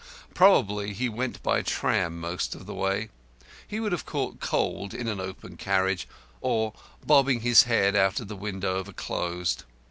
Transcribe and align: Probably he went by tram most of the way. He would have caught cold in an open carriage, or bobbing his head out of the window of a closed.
Probably 0.33 0.93
he 0.95 1.09
went 1.09 1.43
by 1.43 1.61
tram 1.61 2.19
most 2.19 2.55
of 2.55 2.65
the 2.65 2.73
way. 2.73 3.09
He 3.67 3.79
would 3.79 3.91
have 3.91 4.03
caught 4.03 4.39
cold 4.39 4.95
in 4.95 5.07
an 5.07 5.19
open 5.19 5.57
carriage, 5.57 6.07
or 6.41 6.73
bobbing 7.05 7.41
his 7.41 7.65
head 7.65 7.95
out 7.95 8.19
of 8.19 8.27
the 8.27 8.35
window 8.35 8.77
of 8.77 8.87
a 8.87 8.93
closed. 8.93 9.63